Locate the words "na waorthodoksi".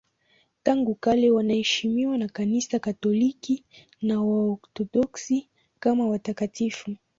4.01-5.49